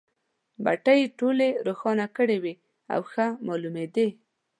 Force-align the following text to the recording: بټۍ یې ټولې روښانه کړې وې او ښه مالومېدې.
بټۍ 0.63 0.99
یې 1.03 1.11
ټولې 1.19 1.49
روښانه 1.67 2.05
کړې 2.17 2.37
وې 2.43 2.53
او 2.93 3.01
ښه 3.11 3.25
مالومېدې. 3.45 4.07